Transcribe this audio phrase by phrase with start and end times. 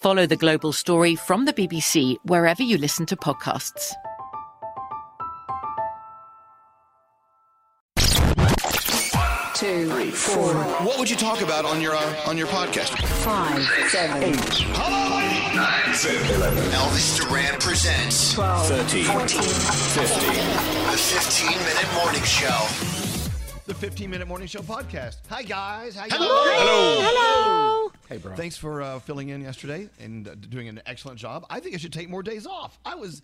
[0.00, 3.92] Follow the global story from the BBC wherever you listen to podcasts.
[9.54, 10.54] two, three, four,
[10.86, 12.90] What would you talk about on your uh, on your podcast?
[13.24, 14.36] five, seven, eight,
[16.78, 20.28] Elvis Duran presents 12, 13, 14, 15.
[20.92, 23.07] The 15 minute morning show.
[23.68, 25.18] The 15 Minute Morning Show podcast.
[25.28, 25.94] Hi, guys.
[25.94, 26.26] How you Hello.
[26.26, 26.56] doing?
[26.56, 27.02] Hello.
[27.02, 27.92] Hello.
[28.08, 28.34] Hey, bro.
[28.34, 31.44] Thanks for uh, filling in yesterday and uh, doing an excellent job.
[31.50, 32.78] I think I should take more days off.
[32.86, 33.20] I was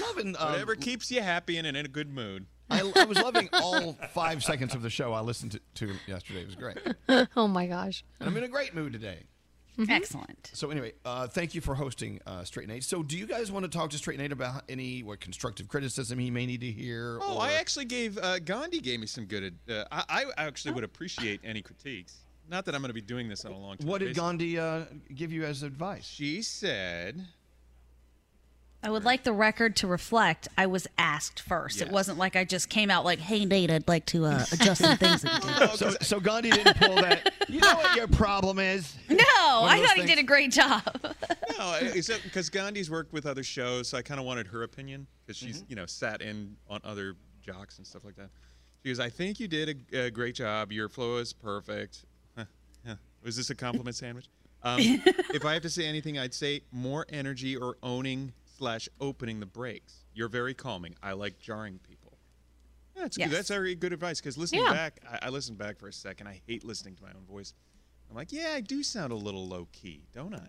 [0.00, 0.34] loving.
[0.34, 2.46] Uh, Whatever keeps you happy and in a good mood.
[2.68, 6.40] I, I was loving all five seconds of the show I listened to, to yesterday.
[6.40, 7.28] It was great.
[7.36, 8.02] oh my gosh.
[8.18, 9.26] And I'm in a great mood today.
[9.88, 10.50] Excellent.
[10.52, 12.84] So anyway, uh, thank you for hosting uh, Straight Nate.
[12.84, 16.18] So do you guys want to talk to Straight Nate about any what constructive criticism
[16.18, 17.18] he may need to hear?
[17.22, 19.56] Oh, or- I actually gave uh, Gandhi gave me some good.
[19.68, 22.18] Uh, I, I actually would appreciate any critiques.
[22.48, 23.88] Not that I'm going to be doing this on a long time.
[23.88, 24.20] What did basis.
[24.20, 26.04] Gandhi uh, give you as advice?
[26.06, 27.24] She said.
[28.82, 31.80] I would like the record to reflect I was asked first.
[31.80, 34.82] It wasn't like I just came out like, "Hey Nate, I'd like to uh, adjust
[34.82, 37.32] some things." that you did." So, so Gandhi didn't pull that.
[37.94, 38.96] You know what your problem is?
[39.08, 40.82] No, I those thought he did a great job.
[41.56, 45.36] No, because Gandhi's worked with other shows, so I kind of wanted her opinion because
[45.36, 45.66] she's Mm-hmm.
[45.70, 48.28] you know sat in on other jocks and stuff like that.
[48.82, 50.72] She goes, "I think you did a, a great job.
[50.72, 52.04] Your flow is perfect."
[52.36, 52.44] Huh,
[52.84, 52.94] huh.
[53.22, 54.28] Was this a compliment sandwich?
[54.64, 59.38] Um, if I have to say anything, I'd say more energy or owning slash opening
[59.38, 60.04] the brakes.
[60.12, 60.96] You're very calming.
[61.04, 62.18] I like jarring people.
[62.96, 63.28] That's Yes.
[63.28, 63.36] good.
[63.36, 64.20] That's very good advice.
[64.20, 64.72] Because listening Yeah.
[64.72, 66.26] back, I, I listened back for a second.
[66.26, 67.54] I hate listening to my own voice.
[68.14, 70.46] I'm like, yeah, I do sound a little low key, don't I?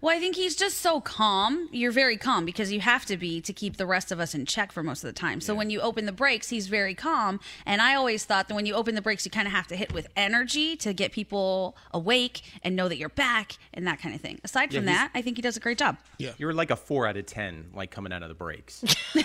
[0.00, 1.68] Well, I think he's just so calm.
[1.72, 4.46] You're very calm because you have to be to keep the rest of us in
[4.46, 5.40] check for most of the time.
[5.40, 7.40] So when you open the brakes, he's very calm.
[7.64, 9.76] And I always thought that when you open the brakes, you kind of have to
[9.76, 14.14] hit with energy to get people awake and know that you're back and that kind
[14.14, 14.40] of thing.
[14.44, 15.96] Aside Yeah, from that, I think he does a great job.
[16.18, 16.32] Yeah.
[16.38, 18.84] You're like a four out of ten, like coming out of the brakes.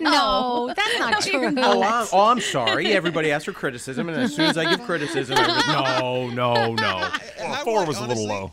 [0.00, 1.54] No, that's not Not true.
[1.58, 2.92] oh, I'm, oh, I'm sorry.
[2.92, 7.10] Everybody asks for criticism, and as soon as I give criticism, everybody, no, no, no.
[7.38, 8.52] Well, four was a little low.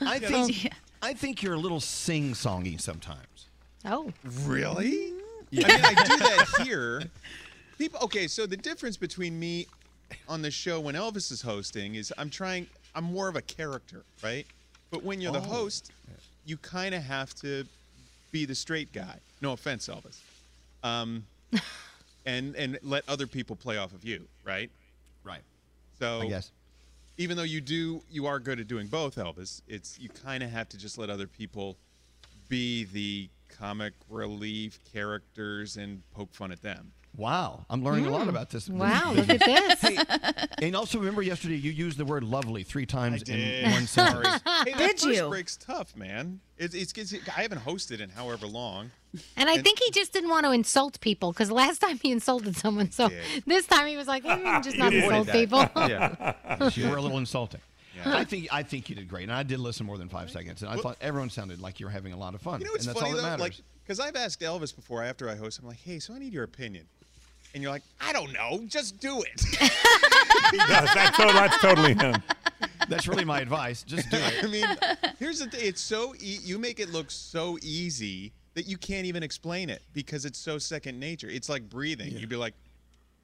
[0.00, 3.46] I think I think you're a little sing-songy sometimes.
[3.84, 4.12] Oh.
[4.42, 5.12] Really?
[5.52, 7.02] I mean, I do that here.
[7.78, 9.66] People, okay, so the difference between me
[10.28, 14.02] on the show when Elvis is hosting is I'm trying, I'm more of a character,
[14.22, 14.46] right?
[14.90, 15.42] But when you're the Oh.
[15.42, 15.92] host,
[16.44, 17.64] you kind of have to
[18.32, 19.18] be the straight guy.
[19.40, 20.18] No offense, Elvis.
[20.82, 21.24] Um,
[22.26, 24.70] and and let other people play off of you, right?
[25.24, 25.42] Right.
[25.98, 26.50] So I guess.
[27.18, 30.50] Even though you do you are good at doing both elvis it's you kind of
[30.50, 31.76] have to just let other people
[32.48, 38.26] be the comic relief characters and poke fun at them Wow, I'm learning a lot
[38.26, 38.28] Mm.
[38.28, 38.68] about this.
[38.68, 39.80] Wow, look at this.
[39.80, 39.96] Hey,
[40.62, 44.40] and also remember yesterday you used the word lovely three times in one sentence.
[44.44, 45.28] hey, that Did first you?
[45.28, 48.92] break's tough man it's, it's, it's i haven't hosted in however long
[49.36, 52.56] And I think he just didn't want to insult people because last time he insulted
[52.56, 52.90] someone.
[52.90, 53.08] So
[53.46, 55.58] this time he was like, mm, just not You insult avoided people.
[55.74, 56.76] that.
[56.76, 57.60] you were a little insulting.
[58.04, 60.62] I think I think you did great, and I did listen more than five seconds,
[60.62, 62.60] and I thought everyone sounded like you were having a lot of fun.
[62.60, 63.40] you know what's and that's funny all that though matters.
[63.40, 66.32] like because i've asked elvis before after i host i'm like hey so i need
[66.32, 66.84] your opinion
[67.54, 69.42] and you're like i don't know just do it
[70.52, 72.22] Yes, that's, to- that's totally him.
[72.88, 73.82] That's really my advice.
[73.82, 74.44] Just do it.
[74.44, 74.64] I mean,
[75.18, 79.06] here's the thing: it's so e- you make it look so easy that you can't
[79.06, 81.28] even explain it because it's so second nature.
[81.28, 82.10] It's like breathing.
[82.10, 82.54] You'd be like,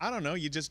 [0.00, 0.70] I don't know, you just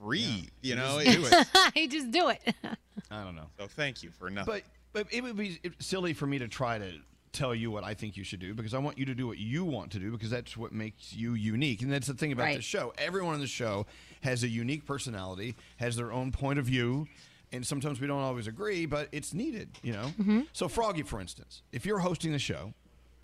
[0.00, 0.48] breathe.
[0.62, 1.46] You know, Just do it.
[1.74, 2.40] he just do it.
[3.10, 3.48] I don't know.
[3.58, 4.54] So thank you for nothing.
[4.54, 4.62] But
[4.92, 6.92] but it would be silly for me to try to
[7.32, 9.38] tell you what I think you should do because I want you to do what
[9.38, 11.82] you want to do because that's what makes you unique.
[11.82, 12.92] And that's the thing about the show.
[12.96, 13.86] Everyone on the show
[14.20, 17.08] has a unique personality, has their own point of view,
[17.50, 20.12] and sometimes we don't always agree, but it's needed, you know.
[20.20, 20.46] Mhm.
[20.52, 22.72] So Froggy, for instance, if you're hosting the show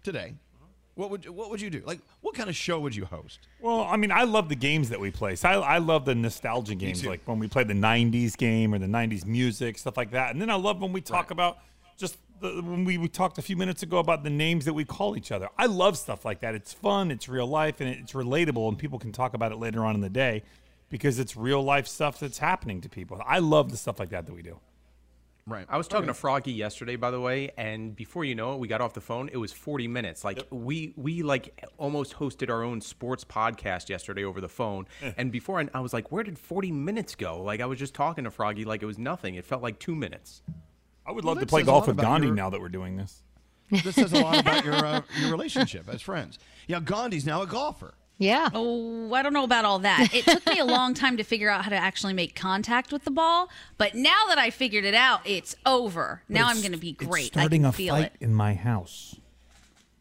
[0.02, 0.34] today,
[0.94, 1.82] what would what would you do?
[1.86, 3.40] Like, what kind of show would you host?
[3.60, 5.36] Well, I mean, I love the games that we play.
[5.36, 8.78] So I, I love the nostalgia games, like when we play the '90s game or
[8.78, 10.32] the '90s music, stuff like that.
[10.32, 11.58] And then I love when we talk about
[11.96, 14.84] just the, when we, we talked a few minutes ago about the names that we
[14.84, 15.48] call each other.
[15.56, 16.54] I love stuff like that.
[16.54, 19.84] It's fun, it's real life, and it's relatable, and people can talk about it later
[19.84, 20.42] on in the day
[20.88, 23.22] because it's real life stuff that's happening to people.
[23.24, 24.58] I love the stuff like that that we do.
[25.50, 25.66] Right.
[25.68, 28.68] I was talking to Froggy yesterday, by the way, and before you know it, we
[28.68, 29.28] got off the phone.
[29.32, 30.24] It was 40 minutes.
[30.24, 34.86] Like we we like almost hosted our own sports podcast yesterday over the phone.
[35.16, 37.42] and before I, I was like, where did 40 minutes go?
[37.42, 39.34] Like I was just talking to Froggy like it was nothing.
[39.34, 40.42] It felt like two minutes.
[41.06, 43.22] I would Well, love to play golf with Gandhi your- now that we're doing this.
[43.84, 46.38] This says a lot about your uh, your relationship as friends.
[46.66, 47.94] Yeah, Gandhi's now a golfer.
[48.20, 48.50] Yeah.
[48.52, 50.14] Oh, I don't know about all that.
[50.14, 53.04] It took me a long time to figure out how to actually make contact with
[53.04, 56.22] the ball, but now that I figured it out, it's over.
[56.28, 57.28] now I'm going to be great.
[57.28, 58.16] It's starting I a can feel fight it.
[58.20, 59.16] in my house.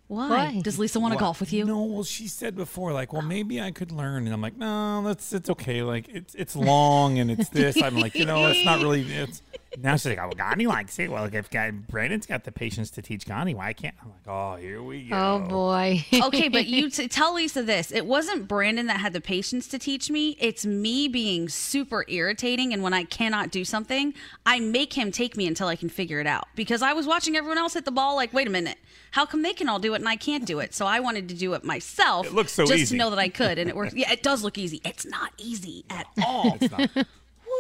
[0.10, 0.60] Why?
[0.63, 1.63] Does Lisa want to golf with you?
[1.66, 5.04] No, well, she said before, like, well, maybe I could learn, and I'm like, no,
[5.04, 5.83] that's it's okay.
[5.83, 7.81] Like, it's it's long and it's this.
[7.81, 9.04] I'm like, you know, it's not really.
[9.04, 9.44] It's
[9.77, 11.12] now she's like, oh, well, Gandhi likes it.
[11.12, 13.95] Well, if guy Brandon's got the patience to teach Gandhi, why can't?
[14.01, 15.16] I'm like, oh, here we go.
[15.16, 16.04] Oh boy.
[16.13, 17.92] okay, but you t- tell Lisa this.
[17.92, 20.36] It wasn't Brandon that had the patience to teach me.
[20.39, 22.74] It's me being super irritating.
[22.74, 24.13] And when I cannot do something,
[24.45, 26.48] I make him take me until I can figure it out.
[26.56, 28.77] Because I was watching everyone else hit the ball, like, wait a minute,
[29.12, 30.74] how come they can all do it and I can't do it?
[30.74, 32.25] So I wanted to do it myself.
[32.25, 32.96] It looks so just easy.
[32.96, 33.60] to know that I could.
[33.60, 33.94] And it works.
[33.94, 34.82] Yeah, it does look easy.
[34.84, 36.58] It's not easy at all.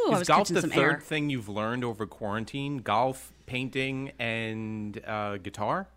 [0.01, 0.11] It's not.
[0.11, 0.99] I Is was golf the some third air.
[0.99, 2.77] thing you've learned over quarantine?
[2.79, 5.87] Golf, painting, and uh, guitar?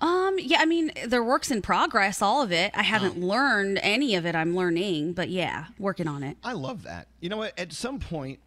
[0.00, 2.70] Um, yeah, I mean, they're works in progress, all of it.
[2.74, 4.36] I haven't learned any of it.
[4.36, 6.36] I'm learning, but yeah, working on it.
[6.44, 7.08] I love that.
[7.20, 7.58] You know what?
[7.58, 8.38] At some point,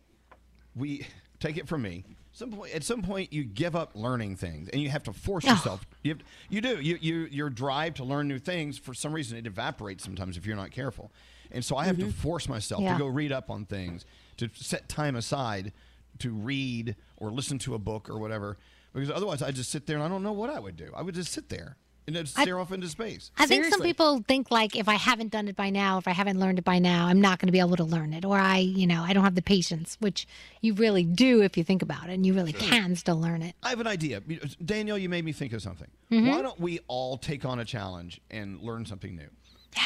[0.76, 1.06] we
[1.42, 2.06] take it from me.
[2.34, 5.44] Some point, at some point, you give up learning things, and you have to force
[5.44, 5.86] yourself.
[6.04, 6.80] You, have, you do.
[6.80, 10.46] You, you your drive to learn new things for some reason it evaporates sometimes if
[10.46, 11.12] you're not careful,
[11.52, 12.94] and so I have to force myself Yeah.
[12.94, 14.06] to go read up on things,
[14.38, 15.72] to set time aside
[16.20, 18.58] to read or listen to a book or whatever,
[18.94, 20.92] because otherwise I just sit there and I don't know what I would do.
[20.96, 23.30] I would just sit there and then stare off into space.
[23.38, 26.12] I think some people think like if I haven't done it by now, if I
[26.12, 28.40] haven't learned it by now, I'm not going to be able to learn it, or
[28.40, 30.28] I, you know, I don't have the patience, which
[30.62, 33.56] you really do if you think about it, and you really can still learn it.
[33.62, 34.22] I have an idea.
[34.28, 35.88] You know, Danielle, you made me think of something.
[36.12, 36.32] Mhm.
[36.32, 39.30] Why don't we all take on a challenge and learn something new?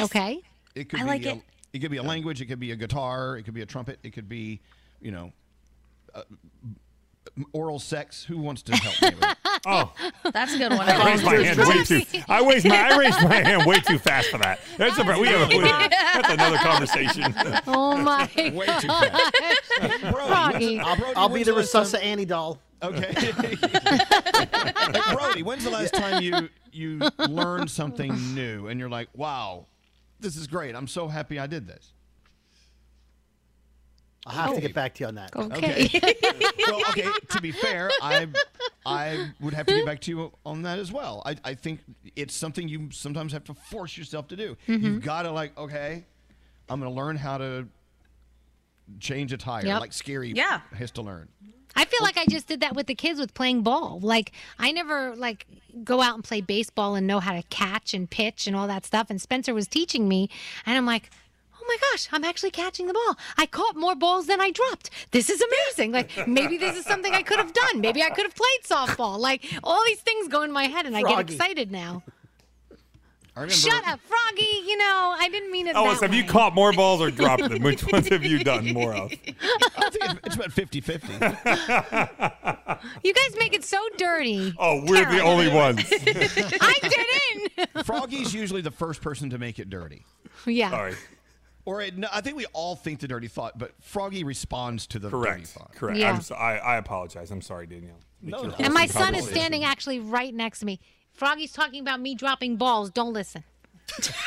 [0.02, 0.42] Okay.
[0.74, 1.42] It could I be like a, it.
[1.76, 2.40] It could be a language.
[2.40, 3.36] It could be a guitar.
[3.38, 4.00] It could be a trumpet.
[4.02, 4.62] It could be,
[5.02, 5.34] you know,
[6.14, 6.22] uh,
[7.52, 8.24] oral sex.
[8.24, 9.38] Who wants to help me with it?
[9.68, 9.92] Oh,
[10.32, 10.88] That's a good one.
[10.88, 12.02] I raised my hand way too.
[12.30, 14.60] I raised my I raised my hand way too fast for that.
[14.78, 17.34] That's a we have a, that's another conversation.
[17.68, 19.32] Oh my Way too god.
[20.02, 20.80] Froggy.
[20.80, 22.60] I'll, Brody, I'll be the the last time- Resusci Annie doll.
[22.84, 23.12] Okay.
[23.18, 23.56] Hey,
[25.16, 29.66] Brody, when's the last time you you learned something new and you're like, wow,
[30.26, 30.76] this is great.
[30.76, 31.94] I'm so happy I did this.
[34.28, 34.56] I'll have Oh.
[34.56, 35.36] to get back to you on that.
[35.36, 35.90] Okay.
[36.68, 37.08] well, okay.
[37.30, 38.28] To be fair, I
[38.86, 41.22] I would have to get back to you on that as well.
[41.26, 41.82] I, I think
[42.16, 44.58] it's something you sometimes have to force yourself to do.
[44.68, 44.82] Mhm.
[44.82, 46.04] You've got to like, okay,
[46.68, 47.68] I'm going to learn how to
[49.00, 49.80] change a tire, Yep.
[49.80, 50.62] like Skeery Yeah.
[50.74, 51.28] has to learn.
[51.76, 54.00] I feel like I just did that with the kids with playing ball.
[54.02, 55.46] Like I never like
[55.84, 58.86] go out and play baseball and know how to catch and pitch and all that
[58.86, 59.10] stuff.
[59.10, 60.30] And Spencer was teaching me,
[60.66, 61.10] and I'm like,
[61.60, 63.18] oh my gosh, I'm actually catching the ball.
[63.38, 64.90] I caught more balls than I dropped.
[65.12, 65.92] This is amazing.
[65.92, 67.82] Like maybe this is something I could have done.
[67.82, 69.20] Maybe I could have played softball.
[69.20, 72.04] Like all these things go in my head, and I get excited now.
[73.38, 74.48] I remember, Shut up, Froggy.
[74.66, 75.76] You know I didn't mean it.
[75.76, 77.62] Ellis, that Oh, have you caught more balls or dropped them?
[77.64, 79.12] Which ones have you done more of?
[79.12, 79.38] I think
[80.04, 81.08] it's- it's about 50 50.
[83.04, 84.54] You guys make it so dirty.
[84.58, 85.80] Oh, we're the only ones.
[85.92, 87.86] I didn't.
[87.86, 90.06] Froggy's usually the first person to make it dirty.
[90.46, 90.70] Yeah.
[90.72, 90.96] Sorry.
[91.66, 95.00] Or it, no, I think we all think the dirty thought, but Froggy responds to
[95.00, 95.48] the dirty Correct.
[95.48, 95.72] thought.
[95.76, 95.98] Correct.
[96.00, 96.12] Yeah.
[96.14, 97.32] I'm so, I, I apologize.
[97.32, 97.98] I'm sorry, Danielle.
[98.22, 98.56] No, no.
[98.60, 100.80] And my son is standing actually right next to me.
[101.16, 102.90] Froggy's talking about me dropping balls.
[102.90, 103.44] Don't listen.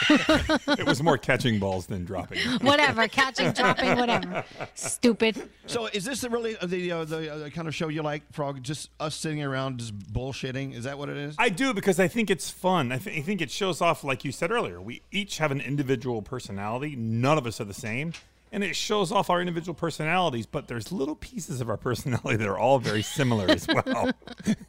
[0.09, 2.39] It was more catching balls than dropping.
[2.61, 4.45] Whatever, catching, dropping, whatever.
[4.75, 5.51] Stupid.
[5.67, 8.23] So is this really uh, the uh, the, uh, the kind of show you like,
[8.33, 8.63] Frog?
[8.63, 10.75] Just us sitting around just bullshitting?
[10.75, 11.35] Is that what it is?
[11.39, 12.93] I do because I think it's fun.
[12.93, 15.61] I, th- I think it shows off, like you said earlier, we each have an
[15.61, 16.95] individual personality.
[16.97, 18.13] None of us are the same.
[18.53, 22.49] And it shows off our individual personalities, but there's little pieces of our personality that
[22.49, 24.13] are all very similar as well.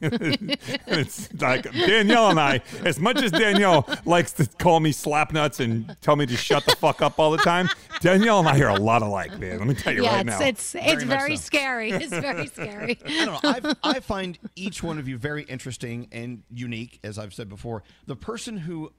[0.00, 5.96] it's like Danielle and I, as much as Danielle likes to call me slapnuts and
[6.00, 7.68] tell me to shut the fuck up all the time,
[8.00, 9.58] Danielle and I are a lot alike, man.
[9.58, 10.46] Let me tell you yeah, right it's now.
[10.46, 11.42] it's it's very so.
[11.42, 11.90] scary.
[11.90, 12.98] It's very scary.
[13.06, 13.50] I don't know.
[13.50, 17.82] I've, I find each one of you very interesting and unique, as I've said before.
[18.06, 18.92] The person who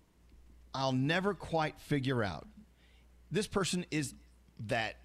[0.73, 2.47] I'll never quite figure out.
[3.29, 4.13] This person is
[4.67, 4.95] that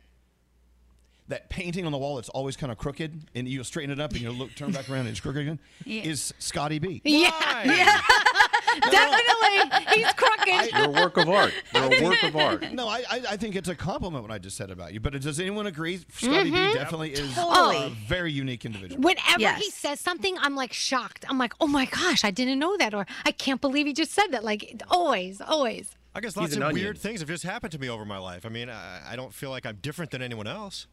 [1.28, 4.12] that painting on the wall that's always kind of crooked, and you straighten it up
[4.12, 5.58] and you look turn back around and it's crooked again.
[5.84, 6.02] Yeah.
[6.04, 7.02] Is Scotty B?
[7.04, 7.30] Yeah,
[7.64, 8.00] yeah.
[8.90, 9.86] definitely.
[9.94, 10.72] He's crooked.
[10.72, 11.52] You're a work of art.
[11.74, 12.72] You're a work of art.
[12.72, 15.00] No, I, I I think it's a compliment what I just said about you.
[15.00, 15.98] But does anyone agree?
[16.12, 16.72] Scotty Mhm.
[16.72, 17.86] B definitely is Totally.
[17.86, 19.00] a very unique individual.
[19.02, 19.60] Whenever Yes.
[19.64, 21.24] he says something, I'm like shocked.
[21.28, 24.12] I'm like, oh my gosh, I didn't know that, or I can't believe he just
[24.12, 24.44] said that.
[24.44, 25.90] Like always, always.
[26.16, 26.82] I guess lots of onion.
[26.82, 28.46] weird things have just happened to me over my life.
[28.46, 30.86] I mean, I, I don't feel like I'm different than anyone else.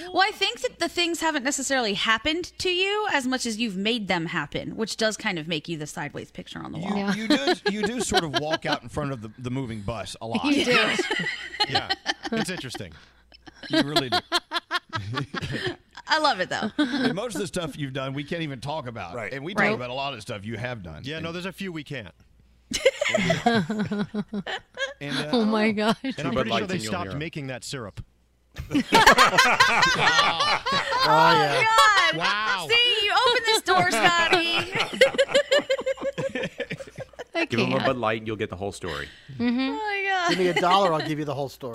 [0.00, 3.76] Well, I think that the things haven't necessarily happened to you as much as you've
[3.76, 7.14] made them happen, which does kind of make you the sideways picture on the wall.
[7.14, 9.80] You, you do you do sort of walk out in front of the, the moving
[9.82, 10.44] bus a lot.
[10.44, 10.88] You do.
[11.68, 11.90] Yeah,
[12.30, 12.92] it's interesting.
[13.70, 14.18] You really do.
[16.06, 16.70] I love it though.
[16.78, 19.14] And most of the stuff you've done, we can't even talk about.
[19.14, 19.32] Right.
[19.32, 19.74] And we talk Right.
[19.74, 21.02] about a lot of stuff you have done.
[21.04, 22.14] Yeah, no, there's a few we can't.
[25.00, 25.96] And, uh, Oh my gosh.
[26.02, 27.18] And I'm pretty sure they stopped hear 'em.
[27.18, 28.04] making that syrup.
[31.06, 31.64] Oh, yeah.
[31.64, 32.16] God.
[32.16, 32.66] Wow.
[32.70, 34.72] See, you open this door, Scotty.
[37.36, 37.86] I Give him a can't.
[37.86, 39.08] Bud Light and you'll get the whole story.
[39.40, 40.28] oh my God.
[40.30, 41.74] Give me a dollar, I'll give you the whole story.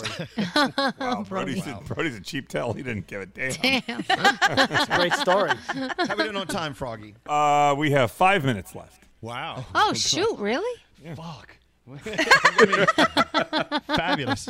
[0.55, 2.71] wow, Brody's, a, Brody's a cheap tell.
[2.73, 3.51] He didn't give a damn.
[3.51, 3.83] Damn.
[4.09, 5.51] It's a great story.
[5.67, 7.13] How we doing on time, Froggy?
[7.27, 9.03] Uh, we have five minutes left.
[9.21, 9.65] Wow.
[9.75, 10.81] Oh shoot, really?
[11.15, 11.57] Fuck.
[13.87, 14.49] Fabulous.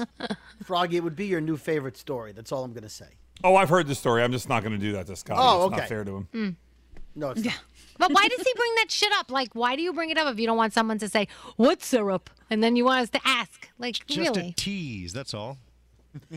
[0.63, 2.31] Froggy, it would be your new favorite story.
[2.31, 3.07] That's all I'm going to say.
[3.43, 4.23] Oh, I've heard the story.
[4.23, 5.37] I'm just not going to do that to Scott.
[5.39, 5.77] Oh, it's okay.
[5.77, 6.27] not fair to him.
[6.33, 6.55] Mm.
[7.15, 7.57] No, it's not.
[7.97, 9.31] But why does he bring that shit up?
[9.31, 11.27] Like, why do you bring it up if you don't want someone to say
[11.57, 13.69] what syrup, and then you want us to ask?
[13.77, 14.49] Like, Just really?
[14.49, 15.57] a tease, that's all.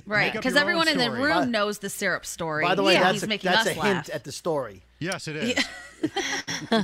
[0.06, 2.62] Right, because everyone in the room By- knows the syrup story.
[2.62, 3.86] By the way, yeah, that's he's a, making that's us a laugh.
[3.86, 4.82] hint at the story.
[4.98, 5.64] Yes, it is.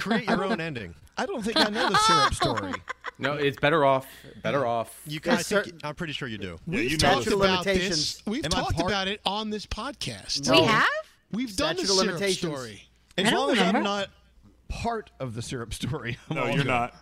[0.00, 0.94] Create your own ending.
[1.18, 2.73] I don't think I know the syrup story.
[3.18, 4.06] No, it's better off.
[4.42, 5.00] Better off.
[5.06, 5.62] You Yes, guys, sir.
[5.64, 6.58] think, I'm pretty sure you do.
[6.66, 8.22] Yeah, We've you know talked Statute about this.
[8.26, 10.50] We've Am talked about it on this podcast.
[10.50, 10.87] we have.
[11.32, 12.82] We've done Statute the syrup story.
[13.16, 14.08] As I don't long as I'm not
[14.68, 16.16] part of the syrup story.
[16.30, 16.66] I'm No, you're good.
[16.66, 16.94] not.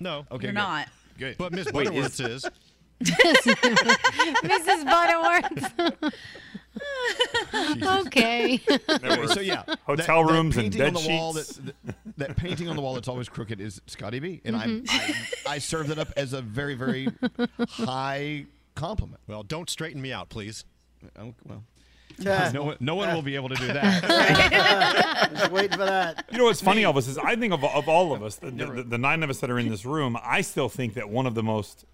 [0.00, 0.26] No.
[0.32, 0.54] Okay, You're good.
[0.54, 0.88] not.
[1.18, 1.38] Good.
[1.38, 2.44] But Miss Butterworth is.
[3.02, 4.84] Mrs.
[4.84, 6.14] Butterworth.
[8.06, 8.60] okay.
[9.02, 11.56] Anyway, so yeah, Hotel that, rooms that and painting on bed the wall sheets.
[11.56, 15.48] That, that, that painting on the wall that's always crooked is Scotty B, and Mm-hmm.
[15.48, 17.08] I, I I serve that up as a very very
[17.68, 19.20] high compliment.
[19.26, 20.64] Well, don't straighten me out, please.
[21.18, 21.64] Oh, well,
[22.18, 25.30] no one, no one will be able to do that.
[25.36, 26.24] Just waiting for that.
[26.30, 28.82] You know what's funny, Elvis, is I think of, of all of us, the, the,
[28.82, 31.34] the nine of us that are in this room, I still think that one of
[31.34, 31.84] the most,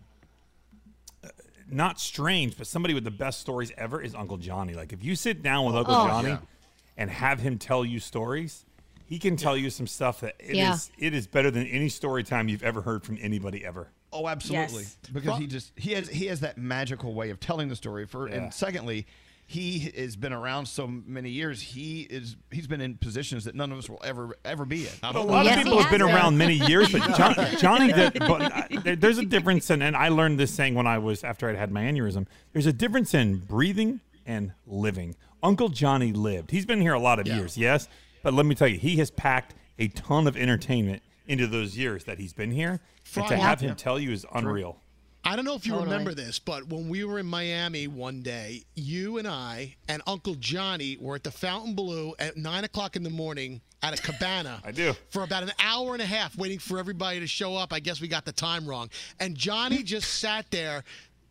[1.71, 4.75] not strange, but somebody with the best stories ever is Uncle Johnny.
[4.75, 5.79] Like, if you sit down with oh.
[5.79, 6.07] Uncle Oh.
[6.09, 6.39] Johnny Yeah.
[6.97, 8.65] and have him tell you stories,
[9.05, 10.77] he can tell you some stuff that it is Yeah.
[10.99, 13.89] it is better than any story time you've ever heard from anybody ever.
[14.13, 14.83] Oh, absolutely.
[14.85, 14.97] Yes.
[15.13, 18.07] Because he just he has he has that magical way of telling the story.
[18.07, 18.37] For Yeah.
[18.37, 19.07] and secondly,
[19.51, 21.63] he has been around so many years.
[21.63, 24.93] He is he's been in positions that none of us will ever ever be in.
[25.03, 26.15] A lot Yes, of people have been has.
[26.15, 28.51] around many years, but John, Johnny, did, but uh,
[28.87, 31.57] I- there's a difference, in, and I learned this saying when I was after I'd
[31.57, 32.27] had my aneurysm.
[32.53, 35.17] There's a difference in breathing and living.
[35.43, 36.51] Uncle Johnny lived.
[36.51, 37.89] He's been here a lot of years, yes,
[38.23, 42.05] but let me tell you, he has packed a ton of entertainment into those years
[42.05, 42.81] that he's been here,
[43.17, 44.79] and to have him tell you is unreal.
[45.29, 45.91] I don't know if you Totally.
[45.91, 50.35] remember this, but when we were in Miami one day, you and I and Uncle
[50.37, 54.63] Johnny were at the Fontainebleau at nine o'clock in the morning at a cabana.
[54.65, 54.95] I do.
[55.11, 57.75] For about an hour and a half, waiting for everybody to show up.
[57.75, 58.89] I guess we got the time wrong.
[59.21, 60.83] And Johnny just sat there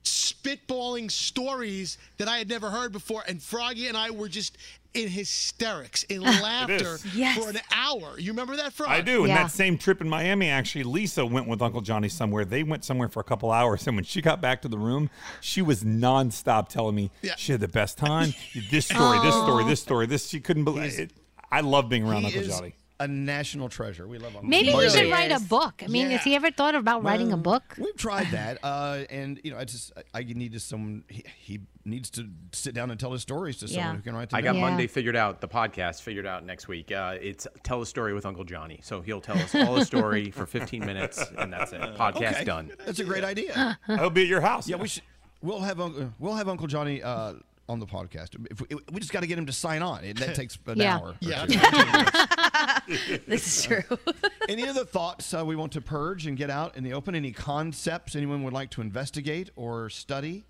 [0.04, 3.24] spitballing stories that I had never heard before.
[3.28, 4.60] And Froggy and I were just
[4.98, 7.38] in hysterics, in laughter Yes.
[7.38, 8.20] for an hour.
[8.20, 8.90] You remember that, Frog?
[8.90, 9.20] I do.
[9.20, 9.44] And Yeah.
[9.44, 12.46] that same trip in Miami, actually, Lisa went with Uncle Johnny somewhere.
[12.46, 13.86] They went somewhere for a couple hours.
[13.88, 15.10] And when she got back to the room,
[15.42, 17.36] she was nonstop telling me Yeah.
[17.38, 18.34] she had the best time.
[18.72, 19.68] This story, this story, oh.
[19.68, 20.28] this story, this.
[20.28, 21.12] She couldn't believe it.
[21.52, 22.74] I love being around He Uncle is Johnny.
[23.00, 24.08] A national treasure.
[24.08, 24.86] We love Uncle Maybe Johnny.
[24.86, 25.82] we should write a book.
[25.84, 27.76] I mean, has he ever thought about writing a book?
[27.78, 31.04] We've tried that, uh, and you know, I just I, I need to someone.
[31.08, 33.96] He, he needs to sit down and tell his stories to someone Yeah.
[33.96, 34.30] who can write.
[34.32, 34.56] Them I got.
[34.56, 34.62] Yeah.
[34.62, 36.92] Monday figured out, the podcast figured out next week.
[36.92, 38.80] Uh, it's Tell a Story with Uncle Johnny.
[38.84, 41.80] So he'll tell us all the story for 15 minutes, and that's it.
[41.98, 42.44] Podcast Okay.
[42.44, 42.72] done.
[42.86, 43.78] That's a great idea.
[43.88, 44.68] I'll be at your house.
[44.68, 45.04] Yeah, we should.
[45.42, 46.12] We'll have Uncle.
[46.20, 47.36] We'll have Uncle Johnny uh,
[47.70, 48.36] on the podcast.
[48.50, 50.04] If we, we just got to get him to sign on.
[50.04, 50.98] and That takes an Yeah.
[50.98, 51.16] hour.
[51.20, 51.46] Yeah.
[53.28, 53.98] This is true.
[54.50, 57.16] Any other thoughts uh, we want to purge and get out in the open?
[57.16, 60.46] Any concepts anyone would like to investigate or study?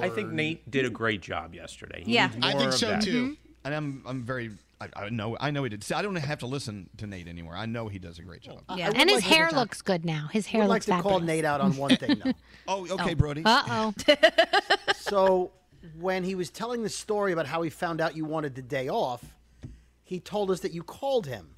[0.00, 2.02] I think Nate did a great job yesterday.
[2.06, 2.30] He Yeah.
[2.42, 3.02] I think so that.
[3.02, 3.36] too.
[3.64, 4.50] And I'm I'm very.
[4.80, 5.84] I, I know I know he did.
[5.84, 7.54] See, I don't have to listen to Nate anymore.
[7.54, 8.62] I know he does a great job.
[8.74, 8.86] Yeah.
[8.94, 10.28] And his like to hair talk- looks good now.
[10.32, 11.20] His hair would like looks to call.
[11.20, 12.32] Nate out on one thing though.
[12.68, 13.42] Oh, okay, Brody.
[13.44, 13.94] Uh oh.
[14.94, 15.50] so
[15.98, 18.88] when he was telling the story about how he found out you wanted the day
[18.88, 19.24] off,
[20.02, 21.50] he told us that you called him.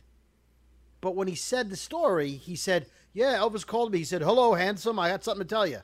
[1.00, 3.98] But when he said the story, he said, "Yeah, Elvis called me.
[3.98, 4.98] He said, "Hello, handsome.
[4.98, 5.80] I had something to tell you."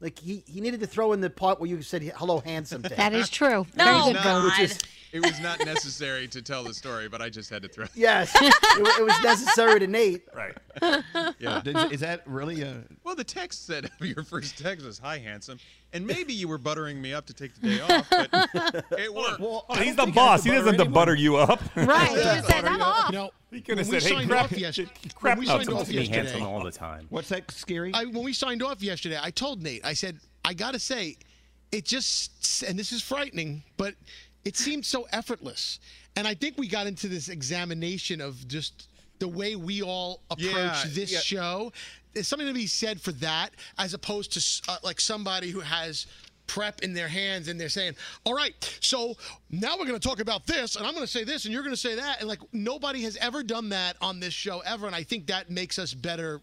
[0.00, 2.88] Like he, he needed to throw in the part where you said, "Hello, handsome." To
[2.88, 2.96] him.
[2.96, 3.66] That is true.
[3.76, 4.44] No, Very good, God.
[4.44, 4.78] Which is
[5.16, 7.86] It was not necessary to tell the story, but I just had to throw.
[7.94, 10.22] yes, it, wa- it was necessary to Nate.
[10.34, 10.54] Right.
[11.38, 11.62] Yeah.
[11.64, 12.82] Is, is that really a?
[13.02, 15.58] Well, the text said your first text was "Hi, handsome,"
[15.94, 18.28] and maybe you were buttering me up to take the day off, but
[18.98, 19.40] it worked.
[19.40, 20.44] Well, I he's the think I have boss.
[20.44, 20.92] He to doesn't have to anyone.
[20.92, 21.60] butter you up.
[21.74, 22.08] Right.
[22.10, 23.06] He just says, I'm off.
[23.10, 25.46] You know, He could have when said, "Hey, signed crap, off yesterday, crap when we
[25.46, 27.06] nuts, signed I'm off To be yesterday, handsome all the time.
[27.08, 27.92] What's that scary?
[27.94, 31.16] I, when we signed off yesterday, I told Nate, I said, I got to say,
[31.72, 33.94] it just, and this is frightening, but
[34.46, 35.80] it seemed so effortless.
[36.14, 40.54] And I think we got into this examination of just the way we all approach
[40.54, 41.18] Yeah, this yeah.
[41.18, 41.72] show.
[42.14, 46.06] There's something to be said for that, as opposed to uh, like somebody who has
[46.46, 49.16] prep in their hands and they're saying, all right, so
[49.50, 51.64] now we're going to talk about this, and I'm going to say this, and you're
[51.64, 52.20] going to say that.
[52.20, 54.86] And like nobody has ever done that on this show ever.
[54.86, 56.40] And I think that makes us better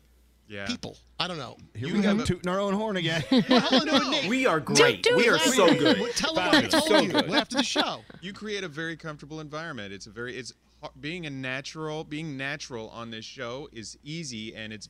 [0.47, 0.65] Yeah.
[0.65, 0.97] people.
[1.19, 1.57] I don't know.
[1.73, 3.23] Here You we go, have tooting our own horn again.
[3.49, 5.07] Well, hold on, no, We are great.
[5.15, 5.99] we are so wait, good.
[6.01, 7.31] wait, Tell them what I told So you good.
[7.33, 8.01] after the show.
[8.21, 9.93] You create a very comfortable environment.
[9.93, 14.53] It's a very it's har- being a natural being natural on this show is easy
[14.55, 14.89] and it's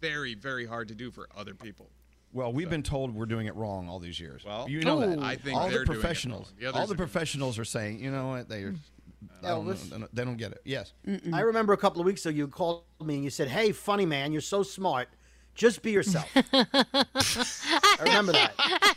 [0.00, 1.90] very very hard to do for other people.
[2.32, 4.42] Well, we've been told we're doing it wrong all these years.
[4.44, 5.18] Well, you know that.
[5.18, 6.54] I think all the professionals.
[6.58, 8.72] The all the are professionals are saying, you know what, they
[9.42, 9.90] are, I don't know, Elvis?
[9.90, 10.60] they don't- they don't get it.
[10.64, 10.92] Yes.
[11.32, 14.06] I remember a couple of weeks ago you called me and you said, "Hey, funny
[14.06, 15.08] man, you're so smart.
[15.54, 18.94] Just be yourself." I remember that.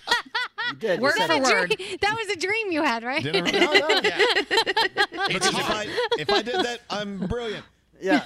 [0.71, 0.99] You did.
[0.99, 1.43] Word said for it.
[1.43, 1.75] word.
[2.01, 3.21] That was a dream you had, right?
[3.21, 4.01] Did I- No, no.
[5.27, 5.85] Because if I,
[6.17, 7.65] if I did that, I'm brilliant.
[8.01, 8.21] Yeah.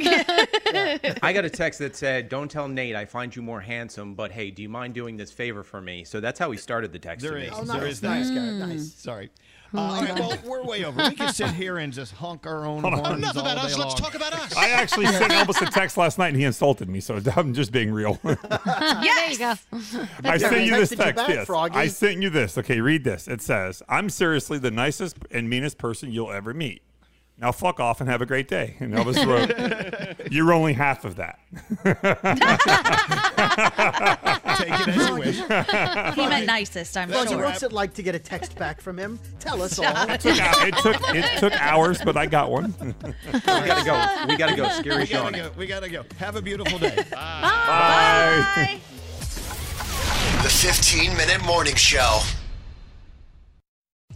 [1.21, 4.31] I got a text that said, "Don't tell Nate I find you more handsome, but
[4.31, 6.99] hey, do you mind doing this favor for me?" So that's how he started the
[6.99, 7.49] text There to me.
[7.53, 8.09] Oh, nice, is that.
[8.09, 8.67] nice, Garrett, mm.
[8.67, 8.93] nice.
[8.93, 9.29] Sorry.
[9.73, 11.01] Uh, all right, well, we're way over.
[11.10, 12.99] We can sit here and just honk our own Hold on.
[13.05, 13.77] horns Enough all about day us.
[13.77, 14.55] Let's talk about us.
[14.55, 17.71] I actually sent Elvis a text last night and he insulted me, so I'm just
[17.71, 18.19] being real.
[18.23, 19.53] There you go.
[20.23, 21.15] I sent you this Texted you text.
[21.15, 21.45] back, yes.
[21.45, 21.75] Froggy.
[21.77, 22.58] I sent you this.
[22.58, 23.27] Okay, read this.
[23.27, 26.82] It says, I'm seriously the nicest and meanest person you'll ever meet.
[27.41, 28.75] Now fuck off and have a great day.
[28.80, 31.39] And Elvis wrote, You're only half of that.
[34.58, 35.36] Take it as you wish.
[36.15, 37.43] he meant nicest, I'm Claudia, sure.
[37.45, 39.17] what's it like to get a text back from him?
[39.39, 39.86] Tell us all.
[40.10, 42.73] It took, it took it took hours, but I got one.
[42.82, 42.91] we
[43.41, 44.25] gotta go.
[44.28, 44.65] We gotta go.
[44.65, 45.32] Skeery we Sean.
[45.32, 45.52] gotta go.
[45.58, 46.04] We gotta go.
[46.17, 47.06] Have a beautiful day.
[47.12, 48.80] Bye.
[50.43, 52.19] The 15 Minute Morning Show.